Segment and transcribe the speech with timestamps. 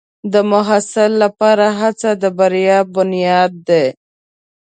[0.33, 3.85] د محصل لپاره هڅه د بریا بنیاد دی.